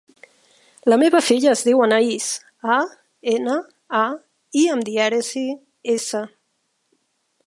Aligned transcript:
La 0.91 0.97
meva 1.01 1.19
filla 1.25 1.51
es 1.51 1.61
diu 1.67 1.83
Anaïs: 1.87 2.29
a, 2.77 2.79
ena, 3.33 3.57
a, 4.01 4.03
i 4.63 4.63
amb 4.77 4.87
dièresi, 4.89 5.45
essa. 5.97 6.23